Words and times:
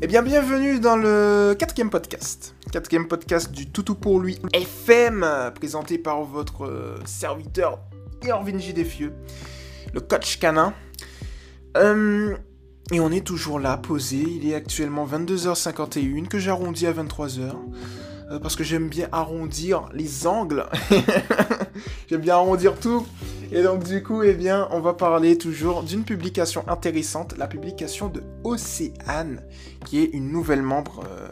Eh 0.00 0.06
bien, 0.06 0.22
bienvenue 0.22 0.78
dans 0.78 0.96
le 0.96 1.56
quatrième 1.58 1.90
podcast. 1.90 2.54
Quatrième 2.70 3.08
podcast 3.08 3.50
du 3.50 3.68
Toutou 3.68 3.96
pour 3.96 4.20
lui 4.20 4.38
FM, 4.52 5.26
présenté 5.56 5.98
par 5.98 6.22
votre 6.22 6.66
euh, 6.66 7.00
serviteur 7.04 7.80
Irvin 8.22 8.58
J. 8.58 8.74
Defieux, 8.74 9.12
le 9.92 10.00
coach 10.00 10.38
canin. 10.38 10.72
Euh, 11.76 12.36
et 12.92 13.00
on 13.00 13.10
est 13.10 13.26
toujours 13.26 13.58
là, 13.58 13.76
posé. 13.76 14.18
Il 14.18 14.48
est 14.48 14.54
actuellement 14.54 15.04
22h51, 15.04 16.28
que 16.28 16.38
j'arrondis 16.38 16.86
à 16.86 16.92
23h. 16.92 17.56
Euh, 18.30 18.38
parce 18.38 18.54
que 18.54 18.62
j'aime 18.62 18.88
bien 18.88 19.08
arrondir 19.10 19.88
les 19.92 20.28
angles. 20.28 20.64
j'aime 22.08 22.20
bien 22.20 22.34
arrondir 22.34 22.78
tout. 22.78 23.04
Et 23.50 23.62
donc 23.62 23.84
du 23.84 24.02
coup, 24.02 24.22
eh 24.22 24.34
bien, 24.34 24.68
on 24.72 24.80
va 24.80 24.92
parler 24.92 25.38
toujours 25.38 25.82
d'une 25.82 26.04
publication 26.04 26.64
intéressante, 26.68 27.36
la 27.38 27.46
publication 27.46 28.08
de 28.08 28.22
Océane, 28.44 29.42
qui 29.86 30.00
est 30.00 30.10
une 30.12 30.30
nouvelle 30.30 30.62
membre. 30.62 31.04
Euh, 31.08 31.28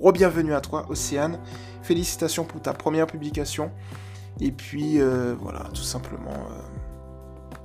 Re-bienvenue 0.00 0.54
à 0.54 0.60
toi, 0.60 0.86
Océane. 0.88 1.40
Félicitations 1.82 2.44
pour 2.44 2.62
ta 2.62 2.72
première 2.72 3.08
publication. 3.08 3.72
Et 4.40 4.52
puis, 4.52 5.00
euh, 5.00 5.34
voilà, 5.40 5.64
tout 5.74 5.82
simplement. 5.82 6.30
Euh, 6.30 7.56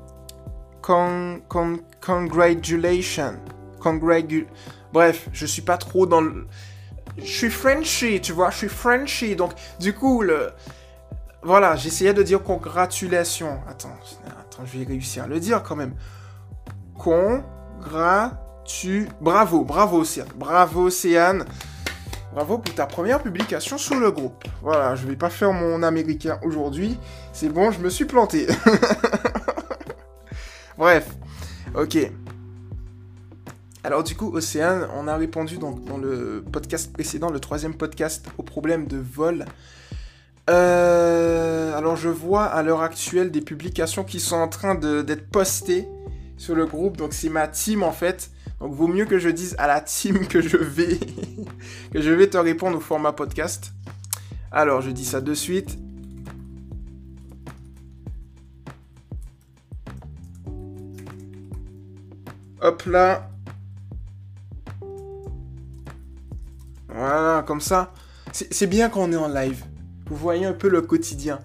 con, 0.82 1.42
con, 1.48 1.78
congratulations. 2.02 3.36
Congratu 3.80 4.48
Bref, 4.92 5.30
je 5.32 5.46
suis 5.46 5.62
pas 5.62 5.78
trop 5.78 6.08
dans 6.08 6.22
le... 6.22 6.48
Je 7.18 7.26
suis 7.26 7.52
Frenchy, 7.52 8.20
tu 8.20 8.32
vois, 8.32 8.50
je 8.50 8.58
suis 8.58 8.70
Frenchy. 8.70 9.36
Donc, 9.36 9.52
du 9.80 9.94
coup, 9.94 10.23
le 10.23 10.50
voilà, 11.44 11.76
j'essayais 11.76 12.14
de 12.14 12.24
dire 12.24 12.42
congratulations. 12.42 13.60
Attends, 13.68 13.96
attends, 14.40 14.66
je 14.66 14.78
vais 14.78 14.86
réussir 14.86 15.26
à 15.26 15.28
le 15.28 15.40
dire 15.40 15.62
quand 15.64 15.76
même. 15.76 15.94
Congratu... 16.98 18.40
Bravo, 19.20 19.66
bravo 19.66 20.00
Océane. 20.00 20.30
Bravo 20.36 20.86
Océane. 20.86 21.45
Bravo 22.34 22.58
pour 22.58 22.73
ta 22.73 22.86
première 22.86 23.22
publication 23.22 23.78
sur 23.78 24.00
le 24.00 24.09
groupe. 24.12 24.45
Voilà, 24.62 24.95
je 24.95 25.06
vais 25.06 25.16
pas 25.16 25.30
faire 25.30 25.52
mon 25.54 25.84
américain 25.84 26.40
aujourd'hui. 26.44 26.98
C'est 27.34 27.50
bon, 27.50 27.72
je 27.72 27.80
me 27.80 27.89
suis 27.89 28.06
planté. 28.06 28.48
Bref, 30.78 31.10
ok. 31.76 31.98
Alors 33.84 34.04
du 34.04 34.16
coup, 34.16 34.32
Océane, 34.34 34.88
on 34.95 35.10
a 35.10 35.17
répondu 35.17 35.58
donc 35.58 35.84
dans 35.84 35.98
le 35.98 36.44
podcast 36.52 36.94
précédent, 36.94 37.30
le 37.30 37.39
troisième 37.39 37.76
podcast, 37.76 38.26
au 38.38 38.44
problème 38.44 38.88
de 38.88 38.98
vol. 38.98 39.45
Euh, 40.49 41.77
alors 41.77 41.95
je 41.95 42.09
vois 42.09 42.44
à 42.44 42.63
l'heure 42.63 42.81
actuelle 42.81 43.31
des 43.31 43.41
publications 43.41 44.03
qui 44.03 44.19
sont 44.19 44.36
en 44.36 44.49
train 44.49 44.75
d'être 44.75 45.30
postées 45.30 45.88
sur 46.38 46.55
le 46.55 46.66
groupe. 46.66 46.97
Donc 46.97 47.13
c'est 47.13 47.30
ma 47.30 47.47
team 47.47 47.83
en 47.83 47.91
fait. 47.91 48.31
Donc 48.59 48.73
vaut 48.73 48.88
mieux 48.88 49.05
que 49.05 49.19
je 49.19 49.30
dise 49.30 49.55
à 49.58 49.67
la 49.67 49.81
team 49.81 50.27
que 50.27 50.41
je 50.41 50.58
vais 50.58 50.99
que 51.94 52.02
je 52.02 52.11
vais 52.11 52.30
te 52.30 52.38
répondre 52.38 52.77
au 52.77 52.81
format 52.81 53.14
podcast. 53.14 53.73
Alors 54.52 54.81
je 54.81 54.91
dis 54.91 55.05
ça 55.05 55.21
de 55.21 55.33
suite. 55.33 55.77
Hop 62.61 62.83
là. 62.86 63.30
Voilà, 66.88 67.44
comme 67.45 67.59
ça. 67.59 67.91
C'est 68.31 68.67
bien 68.67 68.89
qu'on 68.89 69.11
est 69.11 69.17
en 69.17 69.27
live. 69.27 69.64
Vous 70.06 70.16
voyez 70.16 70.46
un 70.46 70.54
peu 70.54 70.70
le 70.70 70.82
quotidien. 70.82 71.40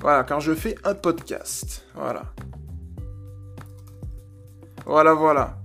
Voilà, 0.00 0.22
quand 0.22 0.38
je 0.38 0.54
fais 0.54 0.74
un 0.84 0.94
podcast. 0.94 1.84
Voilà. 1.94 2.24
Voilà, 4.84 5.14
voilà. 5.14 5.56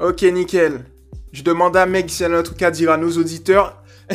Ok, 0.00 0.22
nickel. 0.22 0.84
Je 1.32 1.42
demande 1.42 1.76
à 1.76 1.86
Meg 1.86 2.08
si 2.08 2.24
elle 2.24 2.34
a 2.34 2.38
un 2.38 2.42
truc 2.42 2.60
à 2.62 2.70
dire 2.72 2.90
à 2.90 2.96
nos 2.96 3.12
auditeurs. 3.16 3.82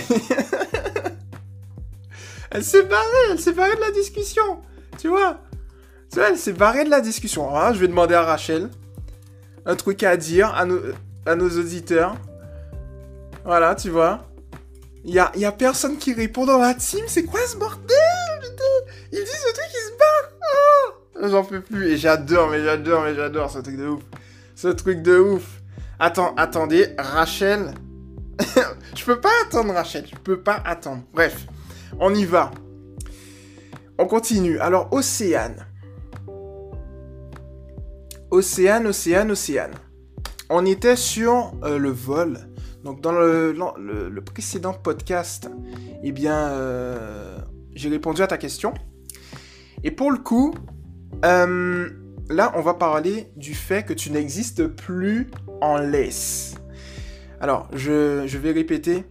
elle 2.51 2.63
s'est 2.63 2.83
barrée, 2.83 3.03
elle 3.31 3.39
s'est 3.39 3.53
barrée 3.53 3.75
de 3.75 3.81
la 3.81 3.91
discussion. 3.91 4.61
Tu 4.97 5.07
vois 5.07 5.39
Tu 6.11 6.19
vois, 6.19 6.29
elle 6.29 6.37
s'est 6.37 6.53
barrée 6.53 6.83
de 6.83 6.89
la 6.89 6.99
discussion. 6.99 7.55
Alors, 7.55 7.73
je 7.73 7.79
vais 7.79 7.87
demander 7.87 8.15
à 8.15 8.23
Rachel 8.23 8.69
un 9.69 9.75
truc 9.75 10.01
à 10.01 10.17
dire 10.17 10.51
à 10.55 10.65
nos, 10.65 11.49
auditeurs. 11.59 12.15
Voilà, 13.45 13.75
tu 13.75 13.91
vois. 13.91 14.25
Il 15.05 15.13
y 15.13 15.19
a, 15.19 15.51
personne 15.51 15.97
qui 15.97 16.11
répond 16.13 16.47
dans 16.47 16.57
la 16.57 16.73
team. 16.73 17.05
C'est 17.07 17.23
quoi 17.23 17.39
ce 17.47 17.55
bordel, 17.55 17.97
putain? 18.41 18.93
Ils 19.11 19.19
disent 19.19 19.45
ce 19.47 19.53
truc, 19.53 19.67
ils 19.69 19.91
se 19.91 19.97
barrent. 19.97 21.21
Oh 21.21 21.27
J'en 21.29 21.43
peux 21.43 21.61
plus. 21.61 21.91
Et 21.91 21.97
j'adore, 21.97 22.49
mais 22.49 22.63
j'adore, 22.63 23.03
mais 23.03 23.13
j'adore 23.13 23.51
ce 23.51 23.59
truc 23.59 23.77
de 23.77 23.87
ouf. 23.89 24.01
Ce 24.55 24.69
truc 24.69 25.03
de 25.03 25.19
ouf. 25.19 25.61
Attends, 25.99 26.33
attendez. 26.35 26.95
Rachel. 26.97 27.75
je 28.95 29.05
peux 29.05 29.21
pas 29.21 29.29
attendre, 29.45 29.73
Rachel. 29.73 30.05
Je 30.09 30.15
peux 30.15 30.39
pas 30.39 30.63
attendre. 30.65 31.03
Bref, 31.13 31.45
on 31.99 32.13
y 32.15 32.25
va. 32.25 32.49
On 33.99 34.07
continue. 34.07 34.57
Alors, 34.59 34.91
Océane. 34.91 35.68
Océane, 38.31 38.85
Océane, 38.87 39.31
Océane. 39.31 39.71
On 40.49 40.65
était 40.65 40.95
sur 40.95 41.51
euh, 41.63 41.77
le 41.77 41.89
vol. 41.89 42.39
Donc 42.83 43.01
dans 43.01 43.11
le, 43.11 44.21
précédent 44.21 44.73
podcast, 44.73 45.49
eh 46.03 46.11
bien, 46.11 46.35
euh, 46.35 47.37
j'ai 47.73 47.89
répondu 47.89 48.21
à 48.21 48.27
ta 48.27 48.37
question. 48.37 48.73
Et 49.83 49.91
pour 49.91 50.11
le 50.11 50.17
coup, 50.17 50.53
euh, 51.25 51.89
là, 52.29 52.53
on 52.55 52.61
va 52.61 52.75
parler 52.75 53.31
du 53.35 53.53
fait 53.53 53.83
que 53.83 53.93
tu 53.93 54.11
n'existes 54.11 54.67
plus 54.67 55.29
en 55.61 55.77
laisse. 55.77 56.55
Alors, 57.41 57.67
je, 57.73 58.23
je 58.27 58.37
vais 58.37 58.51
répéter. 58.51 59.05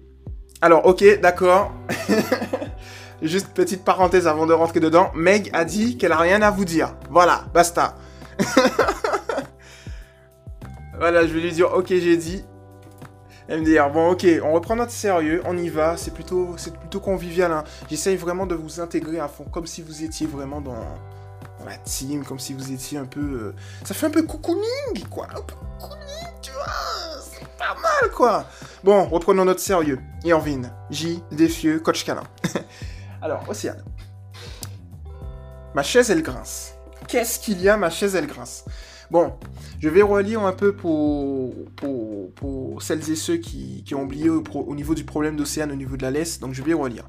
Alors, 0.60 0.86
ok, 0.86 1.20
d'accord. 1.20 1.72
Juste 3.22 3.48
petite 3.48 3.84
parenthèse 3.84 4.28
avant 4.28 4.46
de 4.46 4.52
rentrer 4.52 4.80
dedans. 4.80 5.10
Meg 5.14 5.50
a 5.52 5.64
dit 5.64 5.98
qu'elle 5.98 6.12
a 6.12 6.18
rien 6.18 6.40
à 6.42 6.50
vous 6.50 6.64
dire. 6.64 6.94
Voilà, 7.10 7.46
basta. 7.52 7.96
voilà, 10.98 11.26
je 11.26 11.32
vais 11.32 11.40
lui 11.40 11.52
dire, 11.52 11.72
ok, 11.72 11.86
j'ai 11.88 12.16
dit. 12.16 12.44
Me 13.48 13.64
dit, 13.64 13.76
bon, 13.92 14.10
ok, 14.10 14.26
on 14.42 14.52
reprend 14.52 14.76
notre 14.76 14.92
sérieux, 14.92 15.42
on 15.46 15.56
y 15.56 15.70
va, 15.70 15.96
c'est 15.96 16.12
plutôt, 16.12 16.56
plutôt 16.80 17.00
convivial. 17.00 17.50
Hein. 17.50 17.64
J'essaye 17.88 18.16
vraiment 18.16 18.46
de 18.46 18.54
vous 18.54 18.80
intégrer 18.80 19.20
à 19.20 19.28
fond, 19.28 19.44
comme 19.44 19.66
si 19.66 19.80
vous 19.80 20.04
étiez 20.04 20.26
vraiment 20.26 20.60
dans, 20.60 20.84
la 21.64 21.76
team, 21.78 22.24
comme 22.24 22.38
si 22.38 22.52
vous 22.52 22.72
étiez 22.72 22.98
un 22.98 23.06
peu. 23.06 23.20
Euh, 23.20 23.54
ça 23.84 23.94
fait 23.94 24.06
un 24.06 24.10
peu 24.10 24.22
cocooning, 24.22 25.06
quoi. 25.10 25.28
Un 25.30 25.40
peu 25.40 25.54
cocooning, 25.80 26.28
tu 26.42 26.50
vois. 26.52 26.66
C'est 27.22 27.48
pas 27.56 27.74
mal, 27.74 28.10
quoi. 28.10 28.44
Bon, 28.84 29.04
reprenons 29.04 29.44
notre 29.44 29.60
sérieux. 29.60 29.98
Irvin, 30.24 30.62
J, 30.90 31.22
Défieux, 31.30 31.80
coach 31.80 32.04
canin. 32.04 32.24
Alors, 33.22 33.48
Océane. 33.48 33.82
Ma 35.74 35.82
chaise, 35.82 36.10
elle 36.10 36.22
grince. 36.22 36.74
Qu'est-ce 37.06 37.38
qu'il 37.40 37.60
y 37.62 37.68
a 37.68 37.76
Ma 37.76 37.88
chaise, 37.88 38.14
elle 38.14 38.26
grince? 38.26 38.64
Bon, 39.10 39.32
je 39.80 39.88
vais 39.88 40.02
relire 40.02 40.42
un 40.42 40.52
peu 40.52 40.72
pour, 40.72 41.54
pour, 41.76 42.82
celles 42.82 43.10
et 43.10 43.16
ceux 43.16 43.36
qui, 43.36 43.82
ont 43.94 44.02
oublié 44.02 44.28
au, 44.28 44.74
niveau 44.74 44.94
du 44.94 45.04
problème 45.04 45.36
d'Océane, 45.36 45.72
au 45.72 45.76
niveau 45.76 45.96
de 45.96 46.02
la 46.02 46.10
laisse, 46.10 46.40
donc 46.40 46.52
je 46.52 46.62
vais 46.62 46.74
relire. 46.74 47.04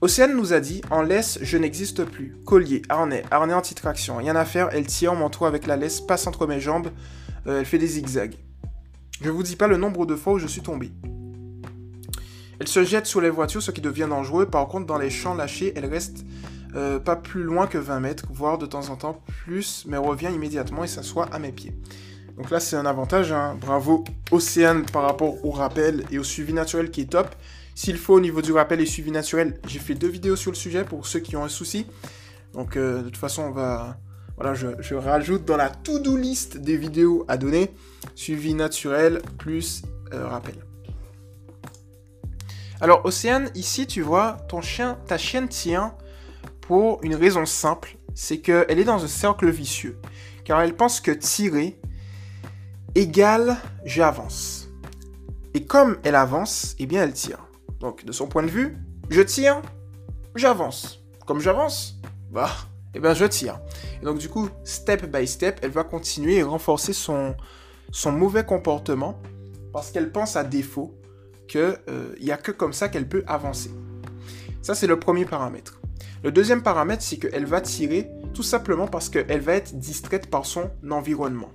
Océane 0.00 0.34
nous 0.34 0.52
a 0.52 0.60
dit 0.60 0.80
En 0.90 1.02
laisse, 1.02 1.38
je 1.42 1.58
n'existe 1.58 2.04
plus. 2.04 2.36
Collier, 2.44 2.82
harnais, 2.88 3.22
harnais 3.30 3.52
anti-traction. 3.52 4.16
Rien 4.16 4.34
à 4.34 4.44
faire, 4.44 4.70
elle 4.72 4.86
tire 4.86 5.14
mon 5.14 5.28
toit 5.28 5.46
avec 5.46 5.66
la 5.66 5.76
laisse, 5.76 6.00
passe 6.00 6.26
entre 6.26 6.46
mes 6.46 6.58
jambes, 6.58 6.88
euh, 7.46 7.60
elle 7.60 7.66
fait 7.66 7.78
des 7.78 7.86
zigzags. 7.86 8.36
Je 9.20 9.30
vous 9.30 9.42
dis 9.42 9.56
pas 9.56 9.68
le 9.68 9.76
nombre 9.76 10.06
de 10.06 10.16
fois 10.16 10.32
où 10.32 10.38
je 10.38 10.46
suis 10.46 10.62
tombé. 10.62 10.90
Elle 12.58 12.68
se 12.68 12.84
jette 12.84 13.06
sur 13.06 13.20
les 13.20 13.30
voitures, 13.30 13.62
ce 13.62 13.70
qui 13.70 13.80
devient 13.80 14.06
dangereux. 14.08 14.46
Par 14.46 14.66
contre, 14.68 14.86
dans 14.86 14.98
les 14.98 15.10
champs 15.10 15.34
lâchés, 15.34 15.72
elle 15.76 15.86
reste 15.86 16.24
euh, 16.76 16.98
pas 16.98 17.16
plus 17.16 17.42
loin 17.42 17.66
que 17.66 17.78
20 17.78 18.00
mètres, 18.00 18.26
voire 18.30 18.58
de 18.58 18.66
temps 18.66 18.90
en 18.90 18.96
temps 18.96 19.22
plus, 19.44 19.84
mais 19.86 19.96
revient 19.96 20.30
immédiatement 20.32 20.84
et 20.84 20.86
s'assoit 20.86 21.26
à 21.32 21.38
mes 21.38 21.52
pieds. 21.52 21.74
Donc 22.36 22.50
là, 22.50 22.60
c'est 22.60 22.76
un 22.76 22.86
avantage. 22.86 23.32
Hein. 23.32 23.56
Bravo 23.60 24.04
Océane 24.30 24.86
par 24.86 25.02
rapport 25.02 25.44
au 25.44 25.50
rappel 25.50 26.04
et 26.10 26.18
au 26.18 26.24
suivi 26.24 26.52
naturel 26.52 26.90
qui 26.90 27.02
est 27.02 27.10
top. 27.10 27.34
S'il 27.74 27.98
faut 27.98 28.14
au 28.14 28.20
niveau 28.20 28.42
du 28.42 28.52
rappel 28.52 28.80
et 28.80 28.86
suivi 28.86 29.10
naturel, 29.10 29.58
j'ai 29.66 29.78
fait 29.78 29.94
deux 29.94 30.08
vidéos 30.08 30.36
sur 30.36 30.50
le 30.50 30.56
sujet 30.56 30.84
pour 30.84 31.06
ceux 31.06 31.20
qui 31.20 31.36
ont 31.36 31.44
un 31.44 31.48
souci. 31.48 31.86
Donc 32.54 32.76
euh, 32.76 32.98
de 32.98 33.04
toute 33.04 33.16
façon, 33.16 33.42
on 33.42 33.50
va... 33.50 33.98
Voilà, 34.36 34.54
je, 34.54 34.94
rajoute 34.94 35.44
dans 35.44 35.58
la 35.58 35.68
to-do 35.68 36.16
list 36.16 36.56
des 36.56 36.78
vidéos 36.78 37.26
à 37.28 37.36
donner. 37.36 37.74
Suivi 38.14 38.54
naturel 38.54 39.20
plus 39.36 39.82
euh, 40.14 40.26
rappel. 40.26 40.54
Alors 42.80 43.04
Océane, 43.04 43.50
ici 43.54 43.86
tu 43.86 44.00
vois, 44.00 44.38
ton 44.48 44.62
chien, 44.62 44.96
ta 45.06 45.18
chienne 45.18 45.48
tient 45.48 45.94
pour 46.70 47.00
une 47.02 47.16
raison 47.16 47.46
simple, 47.46 47.96
c'est 48.14 48.38
qu'elle 48.38 48.78
est 48.78 48.84
dans 48.84 49.02
un 49.02 49.08
cercle 49.08 49.50
vicieux. 49.50 49.98
Car 50.44 50.60
elle 50.60 50.76
pense 50.76 51.00
que 51.00 51.10
tirer 51.10 51.80
égale 52.94 53.56
j'avance. 53.84 54.68
Et 55.52 55.64
comme 55.64 55.98
elle 56.04 56.14
avance, 56.14 56.76
eh 56.78 56.86
bien 56.86 57.02
elle 57.02 57.12
tire. 57.12 57.44
Donc 57.80 58.04
de 58.04 58.12
son 58.12 58.28
point 58.28 58.44
de 58.44 58.48
vue, 58.48 58.76
je 59.08 59.20
tire, 59.20 59.60
j'avance. 60.36 61.02
comme 61.26 61.40
j'avance, 61.40 62.00
bah, 62.30 62.52
eh 62.94 63.00
ben 63.00 63.14
je 63.14 63.24
tire. 63.24 63.58
Et 64.00 64.04
donc 64.04 64.18
du 64.18 64.28
coup, 64.28 64.48
step 64.62 65.06
by 65.06 65.26
step, 65.26 65.58
elle 65.62 65.72
va 65.72 65.82
continuer 65.82 66.36
et 66.36 66.44
renforcer 66.44 66.92
son, 66.92 67.34
son 67.90 68.12
mauvais 68.12 68.44
comportement 68.44 69.20
parce 69.72 69.90
qu'elle 69.90 70.12
pense 70.12 70.36
à 70.36 70.44
défaut 70.44 70.96
qu'il 71.48 71.76
n'y 72.20 72.30
a 72.30 72.36
que 72.36 72.52
comme 72.52 72.72
ça 72.72 72.88
qu'elle 72.88 73.08
peut 73.08 73.24
avancer. 73.26 73.72
Ça, 74.62 74.76
c'est 74.76 74.86
le 74.86 75.00
premier 75.00 75.24
paramètre. 75.24 75.79
Le 76.22 76.30
deuxième 76.30 76.62
paramètre, 76.62 77.02
c'est 77.02 77.16
qu'elle 77.16 77.46
va 77.46 77.62
tirer 77.62 78.10
tout 78.34 78.42
simplement 78.42 78.86
parce 78.86 79.08
qu'elle 79.08 79.40
va 79.40 79.54
être 79.54 79.78
distraite 79.78 80.28
par 80.28 80.44
son 80.44 80.70
environnement. 80.90 81.50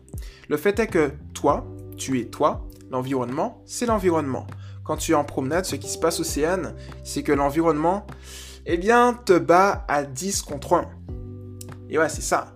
Le 0.49 0.57
fait 0.57 0.79
est 0.79 0.87
que 0.87 1.11
toi, 1.33 1.67
tu 1.97 2.19
es 2.19 2.25
toi, 2.25 2.67
l'environnement, 2.89 3.61
c'est 3.65 3.85
l'environnement. 3.85 4.47
Quand 4.83 4.97
tu 4.97 5.11
es 5.11 5.15
en 5.15 5.23
promenade, 5.23 5.65
ce 5.65 5.75
qui 5.75 5.87
se 5.87 5.99
passe 5.99 6.19
Océane, 6.19 6.75
c'est 7.03 7.21
que 7.21 7.31
l'environnement, 7.31 8.07
eh 8.65 8.77
bien, 8.77 9.13
te 9.13 9.37
bat 9.37 9.85
à 9.87 10.03
10 10.03 10.41
contre 10.41 10.73
1. 10.73 10.85
Et 11.89 11.99
ouais, 11.99 12.09
c'est 12.09 12.21
ça. 12.21 12.55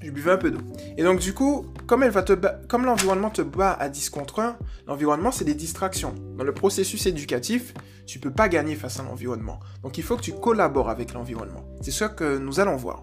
Je 0.00 0.10
buvais 0.10 0.32
un 0.32 0.36
peu 0.38 0.50
d'eau. 0.50 0.60
Et 0.96 1.02
donc, 1.02 1.20
du 1.20 1.34
coup, 1.34 1.66
comme, 1.92 2.04
elle 2.04 2.10
va 2.10 2.22
te 2.22 2.32
comme 2.68 2.86
l'environnement 2.86 3.28
te 3.28 3.42
bat 3.42 3.74
à 3.74 3.90
10 3.90 4.08
contre 4.08 4.40
1, 4.40 4.56
l'environnement, 4.86 5.30
c'est 5.30 5.44
des 5.44 5.52
distractions. 5.52 6.14
Dans 6.38 6.44
le 6.44 6.54
processus 6.54 7.04
éducatif, 7.04 7.74
tu 8.06 8.18
peux 8.18 8.30
pas 8.30 8.48
gagner 8.48 8.76
face 8.76 8.98
à 8.98 9.02
l'environnement. 9.02 9.60
Donc, 9.82 9.98
il 9.98 10.02
faut 10.02 10.16
que 10.16 10.22
tu 10.22 10.32
collabores 10.32 10.88
avec 10.88 11.12
l'environnement. 11.12 11.66
C'est 11.82 11.90
ce 11.90 12.06
que 12.06 12.38
nous 12.38 12.60
allons 12.60 12.76
voir. 12.76 13.02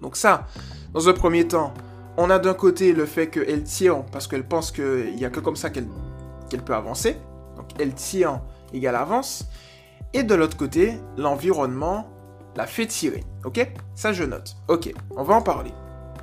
Donc 0.00 0.16
ça, 0.16 0.46
dans 0.94 1.10
un 1.10 1.12
premier 1.12 1.46
temps, 1.46 1.74
on 2.16 2.30
a 2.30 2.38
d'un 2.38 2.54
côté 2.54 2.94
le 2.94 3.04
fait 3.04 3.26
qu'elle 3.26 3.64
tire 3.64 4.02
parce 4.06 4.26
qu'elle 4.26 4.48
pense 4.48 4.72
qu'il 4.72 5.14
n'y 5.14 5.26
a 5.26 5.28
que 5.28 5.40
comme 5.40 5.56
ça 5.56 5.68
qu'elle 5.68 5.84
peut 6.64 6.74
avancer. 6.74 7.18
Donc 7.56 7.66
elle 7.78 7.92
tire 7.92 8.40
égale 8.72 8.96
avance. 8.96 9.44
Et 10.14 10.22
de 10.22 10.34
l'autre 10.34 10.56
côté, 10.56 10.94
l'environnement 11.18 12.08
la 12.56 12.66
fait 12.66 12.86
tirer. 12.86 13.24
Ok? 13.44 13.70
Ça, 13.94 14.14
je 14.14 14.24
note. 14.24 14.56
Ok, 14.68 14.90
on 15.10 15.22
va 15.22 15.34
en 15.34 15.42
parler. 15.42 15.72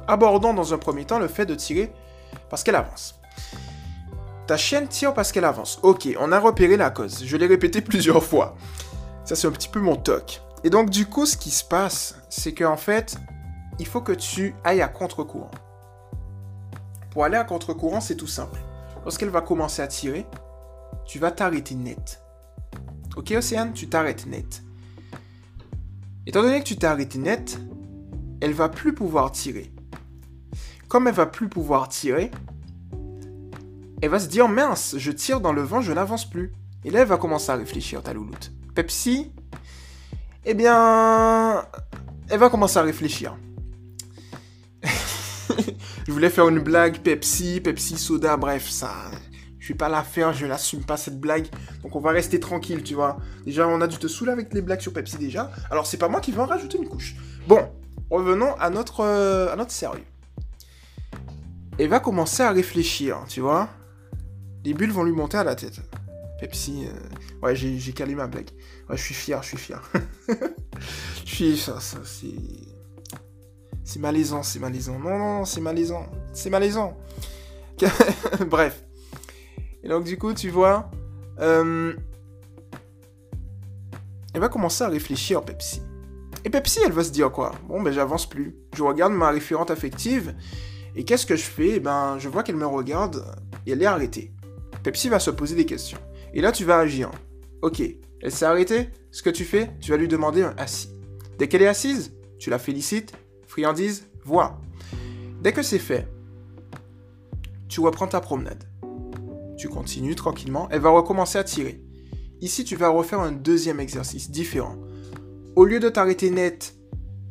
Abordons 0.09 0.55
dans 0.55 0.73
un 0.73 0.79
premier 0.79 1.05
temps 1.05 1.19
le 1.19 1.27
fait 1.27 1.45
de 1.45 1.53
tirer 1.53 1.93
parce 2.49 2.63
qu'elle 2.63 2.75
avance. 2.75 3.19
Ta 4.47 4.57
chienne 4.57 4.87
tire 4.87 5.13
parce 5.13 5.31
qu'elle 5.31 5.45
avance. 5.45 5.77
Ok, 5.83 6.09
on 6.19 6.31
a 6.31 6.39
repéré 6.39 6.77
la 6.77 6.89
cause. 6.89 7.23
Je 7.23 7.37
l'ai 7.37 7.45
répété 7.45 7.79
plusieurs 7.83 8.23
fois. 8.23 8.55
Ça, 9.23 9.35
c'est 9.35 9.45
un 9.45 9.51
petit 9.51 9.69
peu 9.69 9.79
mon 9.79 9.95
toc. 9.95 10.41
Et 10.63 10.71
donc, 10.71 10.89
du 10.89 11.05
coup, 11.05 11.27
ce 11.27 11.37
qui 11.37 11.51
se 11.51 11.63
passe, 11.63 12.15
c'est 12.27 12.55
qu'en 12.55 12.75
fait, 12.75 13.17
il 13.77 13.85
faut 13.85 14.01
que 14.01 14.11
tu 14.11 14.55
ailles 14.63 14.81
à 14.81 14.87
contre-courant. 14.87 15.51
Pour 17.11 17.23
aller 17.23 17.37
à 17.37 17.43
contre-courant, 17.43 18.01
c'est 18.01 18.15
tout 18.15 18.25
simple. 18.25 18.59
Lorsqu'elle 19.03 19.29
va 19.29 19.41
commencer 19.41 19.83
à 19.83 19.87
tirer, 19.87 20.25
tu 21.05 21.19
vas 21.19 21.29
t'arrêter 21.29 21.75
net. 21.75 22.19
Ok, 23.15 23.31
Océane, 23.37 23.73
tu 23.73 23.87
t'arrêtes 23.89 24.25
net. 24.25 24.63
Étant 26.25 26.41
donné 26.41 26.61
que 26.61 26.65
tu 26.65 26.77
t'es 26.77 26.87
arrêté 26.87 27.19
net, 27.19 27.59
elle 28.41 28.53
va 28.53 28.69
plus 28.69 28.95
pouvoir 28.95 29.31
tirer. 29.31 29.71
Comme 30.89 31.07
elle 31.07 31.13
va 31.13 31.27
plus 31.27 31.47
pouvoir 31.47 31.87
tirer, 31.87 32.31
elle 34.01 34.09
va 34.09 34.19
se 34.19 34.27
dire 34.27 34.47
mince, 34.47 34.95
je 34.97 35.11
tire 35.11 35.39
dans 35.39 35.53
le 35.53 35.61
vent, 35.61 35.81
je 35.81 35.93
n'avance 35.93 36.27
plus. 36.27 36.51
Et 36.83 36.89
là, 36.89 37.01
elle 37.01 37.07
va 37.07 37.17
commencer 37.17 37.51
à 37.51 37.55
réfléchir, 37.55 38.01
ta 38.01 38.11
louloute. 38.11 38.51
Pepsi, 38.73 39.31
eh 40.45 40.55
bien, 40.55 41.63
elle 42.29 42.39
va 42.39 42.49
commencer 42.49 42.79
à 42.79 42.81
réfléchir. 42.81 43.37
je 46.07 46.11
voulais 46.11 46.31
faire 46.31 46.49
une 46.49 46.59
blague 46.59 47.01
Pepsi, 47.01 47.61
Pepsi 47.61 47.95
soda, 47.95 48.35
bref, 48.35 48.67
ça, 48.67 49.11
je 49.59 49.67
vais 49.67 49.77
pas 49.77 49.89
la 49.89 50.01
faire, 50.01 50.33
je 50.33 50.47
l'assume 50.47 50.83
pas 50.83 50.97
cette 50.97 51.19
blague. 51.19 51.49
Donc 51.83 51.95
on 51.95 51.99
va 51.99 52.09
rester 52.09 52.39
tranquille, 52.39 52.81
tu 52.81 52.95
vois. 52.95 53.17
Déjà, 53.45 53.67
on 53.67 53.79
a 53.81 53.85
dû 53.85 53.97
te 53.97 54.07
saouler 54.07 54.31
avec 54.31 54.51
les 54.55 54.63
blagues 54.63 54.81
sur 54.81 54.93
Pepsi 54.93 55.17
déjà. 55.17 55.51
Alors 55.69 55.85
c'est 55.85 55.97
pas 55.97 56.09
moi 56.09 56.19
qui 56.19 56.31
vais 56.31 56.39
en 56.39 56.47
rajouter 56.47 56.79
une 56.79 56.87
couche. 56.87 57.13
Bon, 57.47 57.69
revenons 58.09 58.55
à 58.55 58.71
notre, 58.71 59.01
euh, 59.01 59.53
à 59.53 59.55
notre 59.55 59.71
sérieux. 59.71 60.05
Elle 61.79 61.87
va 61.87 62.01
commencer 62.01 62.43
à 62.43 62.51
réfléchir, 62.51 63.23
tu 63.29 63.39
vois. 63.39 63.69
Les 64.65 64.73
bulles 64.73 64.91
vont 64.91 65.03
lui 65.03 65.13
monter 65.13 65.37
à 65.37 65.45
la 65.45 65.55
tête. 65.55 65.79
Pepsi, 66.41 66.85
euh, 66.85 67.41
ouais, 67.41 67.55
j'ai 67.55 67.93
calé 67.93 68.15
ma 68.15 68.27
blague. 68.27 68.49
Ouais, 68.89 68.97
je 68.97 69.01
suis 69.01 69.15
fier, 69.15 69.41
je 69.41 69.47
suis 69.47 69.57
fier. 69.57 69.81
Je 71.25 71.35
suis, 71.35 71.57
ça, 71.57 71.79
ça, 71.79 71.99
c'est... 72.03 72.33
C'est 73.83 73.99
malaisant, 73.99 74.43
c'est 74.43 74.59
malaisant. 74.59 74.97
Non, 74.99 75.17
non, 75.17 75.45
c'est 75.45 75.61
malaisant. 75.61 76.05
C'est 76.33 76.49
malaisant. 76.49 76.97
Bref. 78.47 78.83
Et 79.83 79.89
donc, 79.89 80.03
du 80.03 80.17
coup, 80.17 80.33
tu 80.33 80.49
vois, 80.49 80.89
euh, 81.39 81.93
elle 84.33 84.41
va 84.41 84.49
commencer 84.49 84.83
à 84.83 84.89
réfléchir, 84.89 85.43
Pepsi. 85.43 85.81
Et 86.43 86.49
Pepsi, 86.49 86.79
elle 86.85 86.91
va 86.91 87.03
se 87.03 87.11
dire 87.11 87.31
quoi? 87.31 87.53
Bon, 87.67 87.81
ben, 87.81 87.93
j'avance 87.93 88.27
plus. 88.27 88.55
Je 88.75 88.83
regarde 88.83 89.13
ma 89.13 89.29
référente 89.29 89.71
affective. 89.71 90.33
Et 90.95 91.05
qu'est-ce 91.05 91.25
que 91.25 91.35
je 91.35 91.43
fais? 91.43 91.75
Eh 91.75 91.79
ben, 91.79 92.17
je 92.19 92.29
vois 92.29 92.43
qu'elle 92.43 92.55
me 92.55 92.65
regarde 92.65 93.25
et 93.65 93.71
elle 93.71 93.81
est 93.81 93.85
arrêtée. 93.87 94.33
Pepsi 94.83 95.09
va 95.09 95.19
se 95.19 95.31
poser 95.31 95.55
des 95.55 95.65
questions. 95.65 95.99
Et 96.33 96.41
là, 96.41 96.51
tu 96.51 96.65
vas 96.65 96.77
agir. 96.77 97.11
Ok, 97.61 97.81
elle 98.21 98.31
s'est 98.31 98.45
arrêtée? 98.45 98.89
Ce 99.11 99.23
que 99.23 99.29
tu 99.29 99.43
fais, 99.43 99.71
tu 99.81 99.91
vas 99.91 99.97
lui 99.97 100.07
demander 100.07 100.43
un 100.43 100.53
assis. 100.57 100.89
Dès 101.37 101.47
qu'elle 101.47 101.61
est 101.61 101.67
assise, 101.67 102.13
tu 102.37 102.49
la 102.49 102.59
félicites. 102.59 103.13
Friandise, 103.47 104.07
vois. 104.23 104.61
Dès 105.41 105.53
que 105.53 105.63
c'est 105.63 105.79
fait, 105.79 106.07
tu 107.67 107.79
reprends 107.79 108.07
ta 108.07 108.21
promenade. 108.21 108.63
Tu 109.57 109.69
continues 109.69 110.15
tranquillement. 110.15 110.67
Elle 110.71 110.81
va 110.81 110.89
recommencer 110.89 111.37
à 111.37 111.43
tirer. 111.43 111.81
Ici, 112.41 112.63
tu 112.63 112.75
vas 112.75 112.89
refaire 112.89 113.19
un 113.19 113.31
deuxième 113.31 113.79
exercice 113.79 114.31
différent. 114.31 114.77
Au 115.55 115.65
lieu 115.65 115.79
de 115.79 115.89
t'arrêter 115.89 116.29
net, 116.29 116.75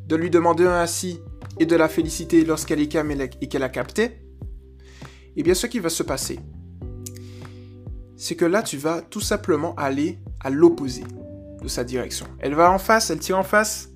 de 0.06 0.16
lui 0.16 0.28
demander 0.28 0.66
un 0.66 0.81
assis 0.81 1.20
et 1.60 1.66
de 1.66 1.76
la 1.76 1.88
féliciter 1.88 2.44
lorsqu'elle 2.44 2.81
est 2.81 2.88
calme 2.88 3.10
et 3.10 3.49
qu'elle 3.49 3.62
a 3.62 3.69
capté, 3.69 4.22
eh 5.37 5.43
bien, 5.43 5.55
ce 5.55 5.66
qui 5.66 5.78
va 5.78 5.88
se 5.88 6.02
passer, 6.02 6.40
c'est 8.16 8.34
que 8.34 8.44
là, 8.44 8.62
tu 8.62 8.76
vas 8.76 9.00
tout 9.00 9.20
simplement 9.20 9.75
aller 9.76 10.19
à 10.40 10.50
l'opposé 10.50 11.05
de 11.62 11.69
sa 11.69 11.84
direction. 11.84 12.26
Elle 12.40 12.55
va 12.55 12.70
en 12.70 12.78
face, 12.78 13.10
elle 13.10 13.19
tire 13.19 13.38
en 13.38 13.44
face, 13.44 13.90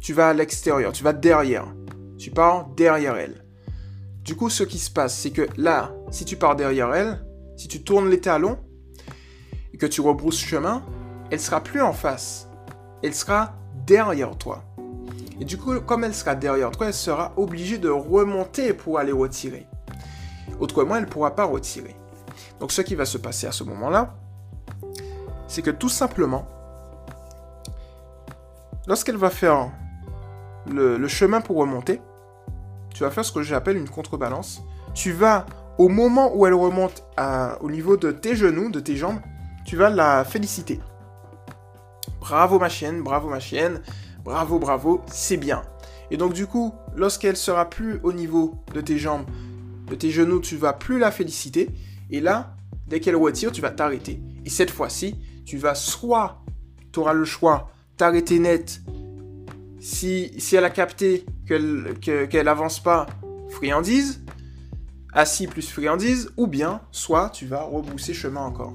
tu 0.00 0.12
vas 0.12 0.28
à 0.28 0.34
l'extérieur, 0.34 0.92
tu 0.92 1.04
vas 1.04 1.12
derrière. 1.12 1.66
Tu 2.18 2.30
pars 2.30 2.68
derrière 2.74 3.16
elle. 3.16 3.44
Du 4.22 4.36
coup, 4.36 4.48
ce 4.48 4.64
qui 4.64 4.78
se 4.78 4.90
passe, 4.90 5.18
c'est 5.18 5.30
que 5.30 5.46
là, 5.56 5.94
si 6.10 6.24
tu 6.24 6.36
pars 6.36 6.56
derrière 6.56 6.94
elle, 6.94 7.24
si 7.56 7.68
tu 7.68 7.82
tournes 7.82 8.08
les 8.08 8.20
talons 8.20 8.58
et 9.72 9.76
que 9.76 9.86
tu 9.86 10.00
rebrousses 10.00 10.40
chemin, 10.40 10.84
elle 11.30 11.40
sera 11.40 11.62
plus 11.62 11.82
en 11.82 11.92
face. 11.92 12.48
Elle 13.02 13.14
sera 13.14 13.54
derrière 13.86 14.36
toi. 14.38 14.64
Et 15.40 15.44
du 15.44 15.58
coup, 15.58 15.80
comme 15.80 16.04
elle 16.04 16.14
sera 16.14 16.34
derrière 16.34 16.70
toi, 16.70 16.86
elle 16.86 16.94
sera 16.94 17.32
obligée 17.36 17.78
de 17.78 17.88
remonter 17.88 18.72
pour 18.72 18.98
aller 18.98 19.12
retirer. 19.12 19.66
Autrement, 20.60 20.96
elle 20.96 21.04
ne 21.04 21.08
pourra 21.08 21.34
pas 21.34 21.44
retirer. 21.44 21.96
Donc 22.60 22.70
ce 22.72 22.82
qui 22.82 22.94
va 22.94 23.04
se 23.04 23.18
passer 23.18 23.46
à 23.46 23.52
ce 23.52 23.64
moment-là, 23.64 24.14
c'est 25.48 25.62
que 25.62 25.70
tout 25.70 25.88
simplement, 25.88 26.46
lorsqu'elle 28.86 29.16
va 29.16 29.30
faire 29.30 29.70
le 30.66 31.08
chemin 31.08 31.40
pour 31.40 31.56
remonter, 31.56 32.00
tu 32.94 33.02
vas 33.02 33.10
faire 33.10 33.24
ce 33.24 33.32
que 33.32 33.42
j'appelle 33.42 33.76
une 33.76 33.88
contrebalance. 33.88 34.62
Tu 34.94 35.10
vas, 35.10 35.46
au 35.78 35.88
moment 35.88 36.30
où 36.34 36.46
elle 36.46 36.54
remonte 36.54 37.04
au 37.60 37.70
niveau 37.70 37.96
de 37.96 38.12
tes 38.12 38.36
genoux, 38.36 38.70
de 38.70 38.78
tes 38.78 38.96
jambes, 38.96 39.18
tu 39.64 39.76
vas 39.76 39.90
la 39.90 40.24
féliciter. 40.24 40.80
Bravo 42.20 42.58
ma 42.58 42.68
chienne, 42.68 43.02
bravo 43.02 43.28
ma 43.28 43.40
chienne, 43.40 43.82
bravo, 44.24 44.58
bravo, 44.58 45.02
c'est 45.06 45.36
bien. 45.36 45.62
Et 46.10 46.16
donc 46.16 46.32
du 46.32 46.46
coup, 46.46 46.74
lorsqu'elle 46.96 47.36
sera 47.36 47.68
plus 47.68 48.00
au 48.02 48.12
niveau 48.12 48.54
de 48.72 48.80
tes 48.80 48.98
jambes, 48.98 49.26
de 49.88 49.94
tes 49.94 50.10
genoux, 50.10 50.40
tu 50.40 50.56
vas 50.56 50.72
plus 50.72 50.98
la 50.98 51.10
féliciter. 51.10 51.70
Et 52.10 52.20
là, 52.20 52.56
dès 52.86 53.00
qu'elle 53.00 53.16
retire, 53.16 53.52
tu 53.52 53.60
vas 53.60 53.70
t'arrêter. 53.70 54.20
Et 54.44 54.50
cette 54.50 54.70
fois-ci, 54.70 55.16
tu 55.44 55.58
vas 55.58 55.74
soit, 55.74 56.42
tu 56.92 57.00
auras 57.00 57.12
le 57.12 57.24
choix, 57.24 57.70
t'arrêter 57.96 58.38
net 58.38 58.82
si, 59.84 60.32
elle 60.52 60.64
a 60.64 60.70
capté 60.70 61.26
qu'elle 61.46 61.94
qu'elle 62.00 62.48
avance 62.48 62.82
pas, 62.82 63.06
friandise, 63.50 64.24
assis 65.12 65.46
plus 65.46 65.70
friandise, 65.70 66.30
ou 66.38 66.46
bien, 66.46 66.80
soit 66.90 67.28
tu 67.28 67.44
vas 67.44 67.62
rebousser 67.62 68.14
chemin 68.14 68.40
encore. 68.40 68.74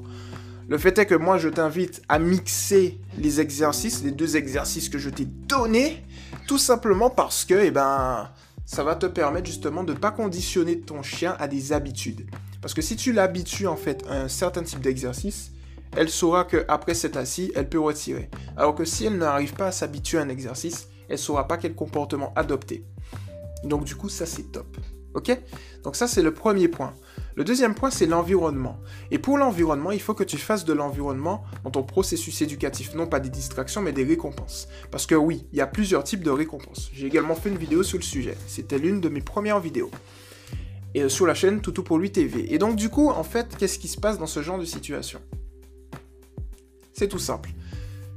Le 0.70 0.78
fait 0.78 1.00
est 1.00 1.08
que 1.08 1.16
moi, 1.16 1.40
je 1.40 1.50
t'invite 1.50 2.04
à 2.10 2.20
mixer 2.20 3.00
les 3.18 3.42
exercices, 3.42 4.04
les 4.04 4.12
deux 4.12 4.38
exercices 4.38 4.88
que 4.88 5.00
je 5.00 5.10
t'ai 5.10 5.26
donnés, 5.26 6.06
tout 6.48 6.60
simplement 6.60 7.10
parce 7.10 7.44
que, 7.44 7.56
eh 7.56 7.72
ben, 7.72 8.30
ça 8.68 8.84
va 8.84 8.96
te 8.96 9.08
permettre 9.08 9.48
justement 9.48 9.84
de 9.84 9.94
ne 9.94 9.98
pas 9.98 10.12
conditionner 10.12 10.80
ton 10.80 11.02
chien 11.02 11.36
à 11.40 11.48
des 11.48 11.74
habitudes. 11.74 12.30
Parce 12.62 12.76
que 12.76 12.84
si 12.84 12.96
tu 12.96 13.14
l'habitues 13.14 13.66
en 13.66 13.76
fait 13.76 14.06
à 14.08 14.22
un 14.22 14.28
certain 14.28 14.62
type 14.62 14.82
d'exercice, 14.82 15.50
elle 15.98 16.08
saura 16.08 16.46
qu'après 16.46 16.94
cet 16.94 17.18
assis, 17.18 17.52
elle 17.56 17.68
peut 17.68 17.80
retirer. 17.80 18.30
Alors 18.56 18.76
que 18.76 18.86
si 18.86 19.08
elle 19.08 19.18
n'arrive 19.18 19.56
pas 19.56 19.68
à 19.68 19.72
s'habituer 19.72 20.20
à 20.20 20.22
un 20.22 20.30
exercice, 20.30 20.88
elle 21.10 21.18
saura 21.18 21.48
pas 21.48 21.58
quel 21.58 21.74
comportement 21.74 22.32
adopter. 22.36 22.86
Donc 23.64 23.86
du 23.86 23.96
coup, 23.96 24.08
ça 24.08 24.28
c'est 24.28 24.52
top. 24.52 24.78
Ok? 25.16 25.36
Donc 25.84 25.96
ça 25.96 26.08
c'est 26.08 26.22
le 26.22 26.32
premier 26.32 26.68
point. 26.68 26.94
Le 27.40 27.46
deuxième 27.46 27.74
point, 27.74 27.90
c'est 27.90 28.06
l'environnement. 28.06 28.82
Et 29.12 29.18
pour 29.18 29.38
l'environnement, 29.38 29.92
il 29.92 30.02
faut 30.02 30.14
que 30.14 30.26
tu 30.26 30.38
fasses 30.38 30.66
de 30.66 30.74
l'environnement 30.74 31.46
dans 31.64 31.72
ton 31.72 31.84
processus 31.84 32.42
éducatif, 32.42 32.94
non 32.96 33.08
pas 33.08 33.22
des 33.22 33.30
distractions, 33.30 33.82
mais 33.82 33.94
des 33.94 34.04
récompenses. 34.04 34.68
Parce 34.92 35.06
que 35.06 35.16
oui, 35.16 35.48
il 35.54 35.58
y 35.58 35.62
a 35.62 35.66
plusieurs 35.66 36.04
types 36.04 36.22
de 36.22 36.32
récompenses. 36.32 36.90
J'ai 36.92 37.08
également 37.08 37.36
fait 37.36 37.48
une 37.48 37.58
vidéo 37.58 37.82
sur 37.82 37.98
le 37.98 38.04
sujet. 38.04 38.36
C'était 38.46 38.78
l'une 38.78 39.00
de 39.00 39.08
mes 39.08 39.22
premières 39.22 39.62
vidéos. 39.62 39.90
Et 40.94 41.04
euh, 41.04 41.08
sur 41.08 41.26
la 41.26 41.34
chaîne 41.34 41.62
Toutou 41.62 41.82
pour 41.82 41.98
lui 41.98 42.12
TV. 42.12 42.54
Et 42.54 42.58
donc 42.58 42.76
du 42.76 42.90
coup, 42.90 43.08
en 43.08 43.24
fait, 43.24 43.56
qu'est-ce 43.58 43.80
qui 43.80 43.88
se 43.88 44.02
passe 44.02 44.18
dans 44.18 44.28
ce 44.28 44.42
genre 44.42 44.60
de 44.60 44.66
situation? 44.66 45.22
C'est 46.92 47.08
tout 47.08 47.20
simple. 47.20 47.52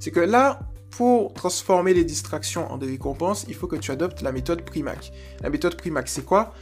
C'est 0.00 0.10
que 0.10 0.18
là, 0.18 0.58
pour 0.90 1.32
transformer 1.32 1.94
les 1.94 2.04
distractions 2.04 2.68
en 2.72 2.76
des 2.76 2.86
récompenses, 2.86 3.44
il 3.46 3.54
faut 3.54 3.68
que 3.68 3.76
tu 3.76 3.92
adoptes 3.92 4.20
la 4.20 4.32
méthode 4.32 4.62
Primac. 4.62 5.12
La 5.42 5.48
méthode 5.48 5.76
Primac, 5.76 6.08
c'est 6.08 6.24
quoi? 6.24 6.52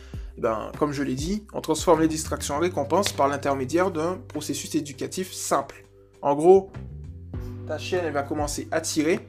Ben, 0.41 0.73
comme 0.79 0.93
je 0.93 1.03
l'ai 1.03 1.15
dit, 1.15 1.45
on 1.53 1.61
transforme 1.61 2.01
les 2.01 2.09
distractions 2.09 2.55
en 2.55 2.61
récompenses 2.61 3.13
par 3.13 3.29
l'intermédiaire 3.29 3.91
d'un 3.91 4.19
processus 4.27 4.75
éducatif 4.75 5.33
simple. 5.33 5.85
En 6.23 6.35
gros, 6.35 6.73
ta 7.67 7.77
chienne, 7.77 8.11
va 8.11 8.23
commencer 8.23 8.67
à 8.71 8.81
tirer 8.81 9.21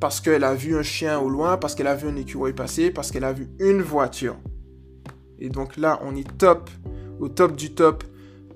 parce 0.00 0.22
qu'elle 0.22 0.42
a 0.42 0.54
vu 0.54 0.74
un 0.74 0.82
chien 0.82 1.20
au 1.20 1.28
loin, 1.28 1.58
parce 1.58 1.74
qu'elle 1.74 1.86
a 1.86 1.94
vu 1.94 2.08
un 2.08 2.16
écureuil 2.16 2.54
passer, 2.54 2.90
parce 2.90 3.10
qu'elle 3.10 3.24
a 3.24 3.32
vu 3.34 3.50
une 3.60 3.82
voiture. 3.82 4.36
Et 5.38 5.50
donc 5.50 5.76
là, 5.76 6.00
on 6.02 6.16
est 6.16 6.38
top, 6.38 6.70
au 7.20 7.28
top 7.28 7.54
du 7.54 7.74
top. 7.74 8.02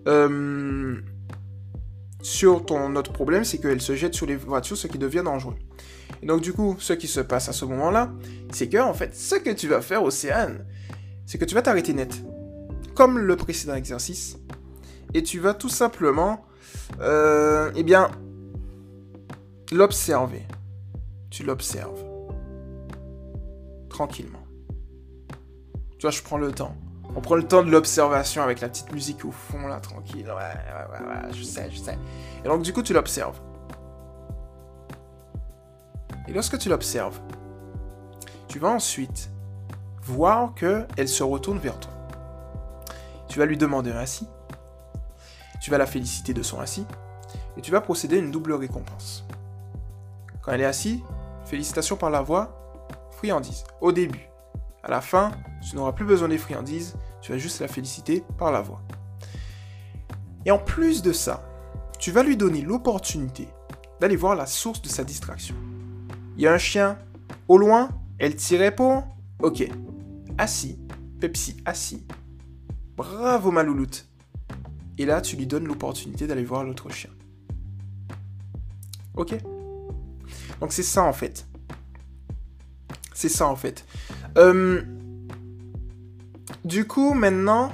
Euh, 0.09 0.97
sur 2.23 2.65
ton 2.65 2.97
autre 2.97 3.13
problème, 3.13 3.45
c'est 3.45 3.59
qu'elle 3.59 3.83
se 3.83 3.95
jette 3.95 4.15
sur 4.15 4.27
les 4.27 4.37
voitures, 4.37 4.79
ce 4.79 4.87
qui 4.87 4.99
devient 4.99 5.23
dangereux. 5.25 5.57
Et 6.23 6.27
donc 6.27 6.41
du 6.41 6.55
coup, 6.55 6.75
ce 6.79 6.95
qui 6.95 7.07
se 7.07 7.21
passe 7.21 7.51
à 7.51 7.53
ce 7.53 7.67
moment-là, 7.67 8.11
c'est 8.51 8.69
que 8.69 8.79
en 8.79 8.95
fait, 8.95 9.15
ce 9.15 9.35
que 9.35 9.51
tu 9.51 9.69
vas 9.69 9.83
faire, 9.83 10.03
Océane, 10.03 10.65
c'est 11.27 11.39
que 11.39 11.45
tu 11.45 11.55
vas 11.55 11.63
t'arrêter 11.63 11.93
net, 11.93 12.23
comme 12.95 13.19
le 13.19 13.37
précédent 13.37 13.75
exercice, 13.75 14.39
et 15.13 15.23
tu 15.23 15.39
vas 15.41 15.55
tout 15.55 15.69
simplement, 15.69 16.45
euh, 17.01 17.71
eh 17.75 17.83
bien, 17.83 18.11
l'observer. 19.73 20.43
Tu 21.31 21.43
l'observes. 21.43 22.03
Tranquillement. 23.89 24.45
Tu 25.99 26.03
vois, 26.03 26.11
je 26.11 26.23
prends 26.23 26.39
le 26.39 26.53
temps. 26.53 26.77
On 27.15 27.21
prend 27.21 27.35
le 27.35 27.47
temps 27.47 27.63
de 27.63 27.71
l'observation 27.71 28.43
avec 28.43 28.61
la 28.61 28.69
petite 28.69 28.93
musique 28.93 29.25
au 29.25 29.31
fond, 29.31 29.67
là, 29.67 29.81
tranquille. 29.81 30.27
Ouais, 30.27 30.33
ouais, 30.33 31.01
ouais, 31.01 31.07
ouais, 31.07 31.33
je 31.33 31.43
sais, 31.43 31.71
je 31.71 31.79
sais. 31.79 31.99
Et 32.45 32.49
donc, 32.49 32.63
du 32.63 32.73
coup, 32.73 32.83
tu 32.83 32.93
l'observes. 32.93 33.41
Et 36.29 36.33
lorsque 36.33 36.59
tu 36.59 36.69
l'observes, 36.69 37.19
tu 38.49 38.59
vas 38.59 38.69
ensuite 38.69 39.31
voir 40.07 40.55
qu'elle 40.55 41.09
se 41.09 41.23
retourne 41.23 41.59
vers 41.59 41.79
toi. 41.81 41.93
Tu 43.29 43.39
vas 43.39 43.47
lui 43.47 43.57
demander 43.57 43.91
un 43.91 43.97
assis, 43.97 44.29
tu 45.61 45.71
vas 45.71 45.79
la 45.79 45.87
féliciter 45.87 46.33
de 46.33 46.43
son 46.43 46.61
assis, 46.61 46.87
et 47.57 47.61
tu 47.61 47.73
vas 47.73 47.81
procéder 47.81 48.17
à 48.17 48.21
une 48.21 48.31
double 48.31 48.53
récompense. 48.53 49.25
Quand 50.43 50.53
elle 50.53 50.61
est 50.61 50.67
assise, 50.67 51.01
félicitations 51.45 51.97
par 51.97 52.11
la 52.11 52.23
voix, 52.23 52.89
friandise, 53.11 53.65
au 53.81 53.91
début. 53.91 54.29
À 54.85 54.91
la 54.91 55.01
fin, 55.01 55.33
tu 55.69 55.75
n'auras 55.75 55.93
plus 55.93 56.05
besoin 56.05 56.29
des 56.29 56.39
friandises, 56.39 56.95
tu 57.21 57.33
vas 57.33 57.39
juste 57.39 57.61
la 57.61 57.67
féliciter 57.67 58.23
par 58.39 58.53
la 58.53 58.61
voix. 58.61 58.81
Et 60.45 60.53
en 60.53 60.59
plus 60.59 61.03
de 61.03 61.13
ça, 61.13 61.43
tu 61.99 62.13
vas 62.13 62.23
lui 62.23 62.37
donner 62.37 62.63
l'opportunité 62.63 63.49
d'aller 64.01 64.15
voir 64.15 64.37
la 64.37 64.47
source 64.47 64.83
de 64.83 64.89
sa 64.89 65.03
distraction. 65.03 65.57
Il 66.37 66.43
y 66.43 66.47
a 66.47 66.53
un 66.53 66.59
chien, 66.59 66.97
au 67.49 67.59
loin, 67.59 67.89
elle 68.19 68.37
tirait 68.37 68.75
pour... 68.75 69.03
Ok, 69.43 69.69
assis, 70.39 70.79
Pepsi 71.21 71.57
assis. 71.65 72.07
Bravo 72.97 73.51
ma 73.51 73.63
louloute. 73.63 74.07
Et 74.99 75.05
là, 75.05 75.21
tu 75.21 75.37
lui 75.37 75.47
donnes 75.47 75.67
l'opportunité 75.67 76.27
d'aller 76.27 76.45
voir 76.45 76.65
l'autre 76.65 76.91
chien. 76.91 77.11
Ok 79.15 79.37
Donc 80.61 80.73
c'est 80.73 80.83
ça 80.83 81.05
en 81.05 81.13
fait. 81.13 81.47
C'est 83.15 83.29
ça 83.29 83.47
en 83.47 83.57
fait. 83.57 83.85
Euh, 84.37 84.83
du 86.65 86.87
coup, 86.87 87.15
maintenant, 87.15 87.71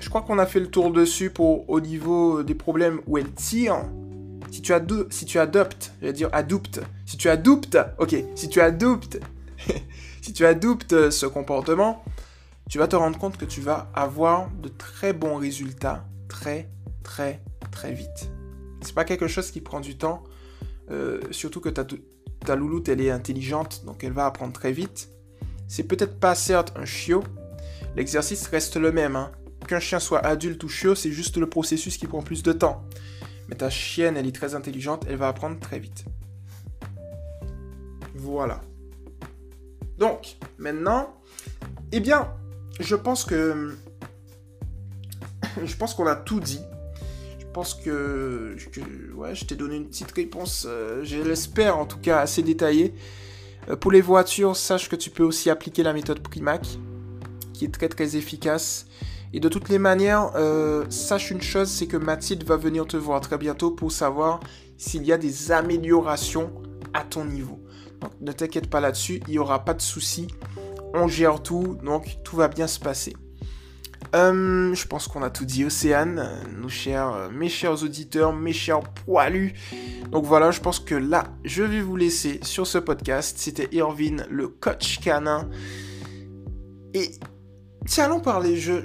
je 0.00 0.08
crois 0.08 0.22
qu'on 0.22 0.38
a 0.38 0.46
fait 0.46 0.60
le 0.60 0.68
tour 0.68 0.90
dessus 0.90 1.30
pour 1.30 1.68
au 1.68 1.80
niveau 1.80 2.42
des 2.42 2.54
problèmes 2.54 3.00
où 3.06 3.18
elle 3.18 3.30
tire. 3.32 3.84
Si 4.50 4.62
tu, 4.62 4.72
si 5.10 5.26
tu 5.26 5.38
adoptes, 5.38 5.92
je 6.00 6.06
vais 6.06 6.12
dire 6.12 6.30
adopte. 6.32 6.80
Si 7.04 7.18
tu 7.18 7.28
adoptes, 7.28 7.78
ok, 7.98 8.16
si 8.34 8.48
tu 8.48 8.60
adoptes 8.60 9.20
si 10.28 10.34
tu 10.34 10.44
adoptes 10.44 11.08
ce 11.08 11.24
comportement, 11.24 12.04
tu 12.68 12.76
vas 12.76 12.86
te 12.86 12.94
rendre 12.94 13.18
compte 13.18 13.38
que 13.38 13.46
tu 13.46 13.62
vas 13.62 13.90
avoir 13.94 14.50
de 14.50 14.68
très 14.68 15.14
bons 15.14 15.36
résultats 15.36 16.04
très, 16.28 16.68
très, 17.02 17.40
très 17.70 17.94
vite. 17.94 18.30
C'est 18.82 18.94
pas 18.94 19.06
quelque 19.06 19.26
chose 19.26 19.50
qui 19.50 19.62
prend 19.62 19.80
du 19.80 19.96
temps, 19.96 20.24
euh, 20.90 21.22
surtout 21.30 21.62
que 21.62 21.70
ta, 21.70 21.86
ta 22.44 22.56
louloute, 22.56 22.90
elle 22.90 23.00
est 23.00 23.10
intelligente, 23.10 23.86
donc 23.86 24.04
elle 24.04 24.12
va 24.12 24.26
apprendre 24.26 24.52
très 24.52 24.70
vite. 24.70 25.08
C'est 25.66 25.84
peut-être 25.84 26.20
pas 26.20 26.34
certes 26.34 26.74
un 26.76 26.84
chiot, 26.84 27.24
l'exercice 27.96 28.48
reste 28.48 28.76
le 28.76 28.92
même. 28.92 29.16
Hein. 29.16 29.32
Qu'un 29.66 29.80
chien 29.80 29.98
soit 29.98 30.20
adulte 30.20 30.62
ou 30.62 30.68
chiot, 30.68 30.94
c'est 30.94 31.10
juste 31.10 31.38
le 31.38 31.48
processus 31.48 31.96
qui 31.96 32.06
prend 32.06 32.20
plus 32.20 32.42
de 32.42 32.52
temps. 32.52 32.84
Mais 33.48 33.56
ta 33.56 33.70
chienne, 33.70 34.18
elle 34.18 34.26
est 34.26 34.36
très 34.36 34.54
intelligente, 34.54 35.06
elle 35.08 35.16
va 35.16 35.28
apprendre 35.28 35.58
très 35.58 35.78
vite. 35.78 36.04
Voilà. 38.14 38.60
Donc, 39.98 40.36
maintenant, 40.58 41.14
eh 41.92 42.00
bien, 42.00 42.28
je 42.80 42.94
pense 42.94 43.24
que. 43.24 43.76
Je 45.64 45.76
pense 45.76 45.94
qu'on 45.94 46.06
a 46.06 46.16
tout 46.16 46.40
dit. 46.40 46.60
Je 47.38 47.46
pense 47.52 47.74
que. 47.74 48.56
ouais, 49.14 49.34
je 49.34 49.44
t'ai 49.44 49.56
donné 49.56 49.76
une 49.76 49.88
petite 49.88 50.12
réponse, 50.12 50.66
euh, 50.68 51.04
je 51.04 51.18
l'espère 51.18 51.78
en 51.78 51.86
tout 51.86 51.98
cas, 51.98 52.20
assez 52.20 52.42
détaillée. 52.42 52.94
Euh, 53.68 53.76
pour 53.76 53.90
les 53.90 54.00
voitures, 54.00 54.56
sache 54.56 54.88
que 54.88 54.96
tu 54.96 55.10
peux 55.10 55.24
aussi 55.24 55.50
appliquer 55.50 55.82
la 55.82 55.92
méthode 55.92 56.20
Primac, 56.20 56.66
qui 57.52 57.64
est 57.64 57.74
très 57.74 57.88
très 57.88 58.16
efficace. 58.16 58.86
Et 59.32 59.40
de 59.40 59.48
toutes 59.48 59.68
les 59.68 59.78
manières, 59.78 60.30
euh, 60.36 60.86
sache 60.88 61.30
une 61.30 61.42
chose, 61.42 61.68
c'est 61.68 61.86
que 61.86 61.96
Mathilde 61.96 62.44
va 62.44 62.56
venir 62.56 62.86
te 62.86 62.96
voir 62.96 63.20
très 63.20 63.36
bientôt 63.36 63.70
pour 63.70 63.92
savoir 63.92 64.40
s'il 64.78 65.04
y 65.04 65.12
a 65.12 65.18
des 65.18 65.52
améliorations 65.52 66.50
à 66.94 67.02
ton 67.02 67.24
niveau. 67.24 67.60
Donc 68.00 68.12
ne 68.20 68.32
t'inquiète 68.32 68.68
pas 68.70 68.80
là-dessus, 68.80 69.20
il 69.26 69.32
n'y 69.32 69.38
aura 69.38 69.64
pas 69.64 69.74
de 69.74 69.82
souci. 69.82 70.28
On 70.94 71.08
gère 71.08 71.42
tout, 71.42 71.76
donc 71.82 72.18
tout 72.24 72.36
va 72.36 72.48
bien 72.48 72.66
se 72.66 72.78
passer. 72.78 73.14
Euh, 74.14 74.74
je 74.74 74.86
pense 74.86 75.06
qu'on 75.06 75.22
a 75.22 75.30
tout 75.30 75.44
dit, 75.44 75.64
Océane, 75.64 76.28
mes 77.32 77.48
chers 77.48 77.82
auditeurs, 77.82 78.32
mes 78.32 78.52
chers 78.52 78.80
poilus. 78.80 79.54
Donc 80.10 80.24
voilà, 80.24 80.50
je 80.50 80.60
pense 80.60 80.80
que 80.80 80.94
là, 80.94 81.24
je 81.44 81.62
vais 81.62 81.80
vous 81.80 81.96
laisser 81.96 82.40
sur 82.42 82.66
ce 82.66 82.78
podcast. 82.78 83.36
C'était 83.38 83.68
Irvine, 83.72 84.26
le 84.30 84.48
coach 84.48 85.00
canin. 85.00 85.48
Et 86.94 87.10
tiens, 87.86 88.04
allons 88.04 88.20
parler. 88.20 88.56
Je, 88.56 88.80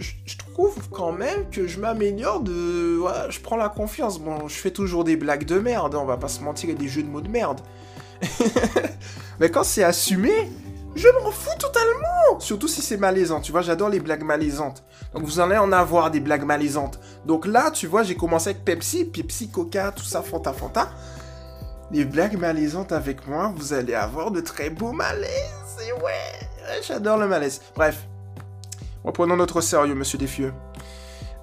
trouve 0.53 0.77
quand 0.91 1.11
même 1.11 1.49
que 1.49 1.67
je 1.67 1.79
m'améliore 1.79 2.41
de. 2.41 2.99
Je 3.29 3.39
prends 3.39 3.57
la 3.57 3.69
confiance. 3.69 4.19
Bon, 4.19 4.47
je 4.47 4.55
fais 4.55 4.71
toujours 4.71 5.03
des 5.03 5.15
blagues 5.15 5.45
de 5.45 5.57
merde, 5.57 5.95
on 5.95 6.05
va 6.05 6.17
pas 6.17 6.27
se 6.27 6.41
mentir, 6.41 6.69
et 6.69 6.75
des 6.75 6.87
jeux 6.87 7.03
de 7.03 7.09
mots 7.09 7.21
de 7.21 7.29
merde. 7.29 7.61
Mais 9.39 9.49
quand 9.49 9.63
c'est 9.63 9.83
assumé, 9.83 10.49
je 10.95 11.07
m'en 11.21 11.31
fous 11.31 11.57
totalement. 11.59 12.39
Surtout 12.39 12.67
si 12.67 12.81
c'est 12.81 12.97
malaisant. 12.97 13.41
Tu 13.41 13.51
vois, 13.51 13.61
j'adore 13.61 13.89
les 13.89 13.99
blagues 13.99 14.23
malaisantes. 14.23 14.83
Donc 15.13 15.23
vous 15.23 15.39
allez 15.39 15.57
en 15.57 15.71
avoir 15.71 16.11
des 16.11 16.19
blagues 16.19 16.45
malaisantes. 16.45 16.99
Donc 17.25 17.45
là, 17.45 17.71
tu 17.71 17.87
vois, 17.87 18.03
j'ai 18.03 18.15
commencé 18.15 18.51
avec 18.51 18.63
Pepsi, 18.63 19.05
Pepsi, 19.05 19.49
Coca, 19.49 19.91
tout 19.91 20.03
ça, 20.03 20.21
Fanta, 20.21 20.53
Fanta. 20.53 20.89
Les 21.91 22.05
blagues 22.05 22.37
malaisantes 22.37 22.91
avec 22.91 23.27
moi, 23.27 23.53
vous 23.55 23.73
allez 23.73 23.93
avoir 23.93 24.31
de 24.31 24.41
très 24.41 24.69
beaux 24.69 24.93
malaises. 24.93 25.29
Et 25.87 25.91
ouais, 26.03 26.81
j'adore 26.87 27.17
le 27.17 27.27
malaise. 27.27 27.61
Bref, 27.75 28.07
reprenons 29.03 29.35
notre 29.35 29.61
sérieux, 29.61 29.95
monsieur 29.95 30.17
Defieux. 30.17 30.53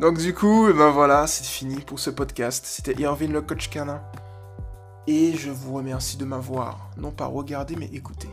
Donc 0.01 0.17
du 0.17 0.33
coup, 0.33 0.69
eh 0.69 0.73
ben 0.73 0.91
voilà, 0.91 1.27
c'est 1.27 1.45
fini 1.45 1.81
pour 1.81 1.99
ce 1.99 2.11
podcast. 2.11 2.65
C'était 2.67 3.01
Irvine 3.01 3.33
le 3.33 3.43
coach 3.43 3.69
canin. 3.69 4.01
Et 5.07 5.37
je 5.37 5.51
vous 5.51 5.75
remercie 5.75 6.17
de 6.17 6.25
m'avoir, 6.25 6.91
non 6.97 7.11
pas 7.11 7.27
regardé, 7.27 7.77
mais 7.77 7.87
écouté. 7.87 8.29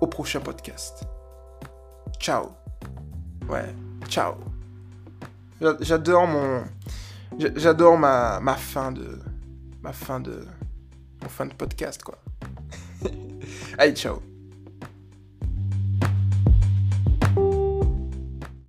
Au 0.00 0.06
prochain 0.06 0.40
podcast. 0.40 1.04
Ciao. 2.18 2.50
Ouais, 3.48 3.74
ciao. 4.08 4.34
J'adore 5.80 6.26
mon... 6.26 6.64
J'adore 7.56 7.98
ma, 7.98 8.40
ma 8.40 8.54
fin 8.54 8.92
de... 8.92 9.18
Ma 9.82 9.92
fin 9.92 10.20
de... 10.20 10.46
Mon 11.22 11.28
fin 11.28 11.46
de 11.46 11.54
podcast, 11.54 12.02
quoi. 12.02 12.18
Allez, 13.78 13.94
ciao. 13.94 14.27